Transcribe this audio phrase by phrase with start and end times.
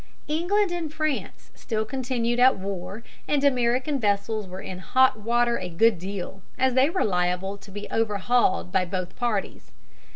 [0.27, 5.69] ]England and France still continued at war, and American vessels were in hot water a
[5.69, 9.71] good deal, as they were liable to be overhauled by both parties.